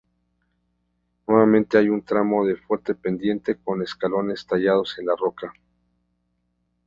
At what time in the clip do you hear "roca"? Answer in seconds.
5.15-5.53